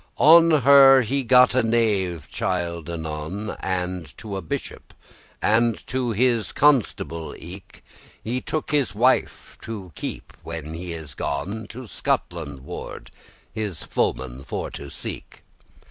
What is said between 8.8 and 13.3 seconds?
wife to keep, when he is gone To Scotland ward,